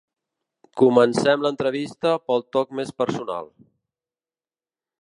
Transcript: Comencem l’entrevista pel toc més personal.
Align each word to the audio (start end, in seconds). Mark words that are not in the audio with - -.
Comencem 0.81 1.45
l’entrevista 1.47 2.15
pel 2.31 2.45
toc 2.59 2.75
més 2.81 2.95
personal. 3.05 3.53